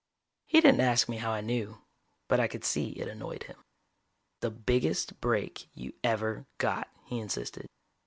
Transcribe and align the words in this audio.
He 0.47 0.61
didn't 0.61 0.81
ask 0.81 1.07
me 1.07 1.17
how 1.17 1.29
I 1.29 1.41
knew, 1.41 1.83
but 2.27 2.39
I 2.39 2.47
could 2.47 2.63
see 2.65 2.89
it 2.93 3.07
annoyed 3.07 3.43
him. 3.43 3.63
"The 4.39 4.49
biggest 4.49 5.21
break 5.21 5.67
you 5.75 5.93
ever 6.03 6.47
got," 6.57 6.89
he 7.05 7.19
insisted. 7.19 7.67